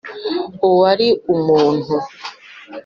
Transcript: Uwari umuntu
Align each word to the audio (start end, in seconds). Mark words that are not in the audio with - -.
Uwari 0.67 1.07
umuntu 1.33 1.93